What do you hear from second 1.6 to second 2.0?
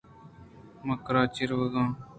ءَ آں۔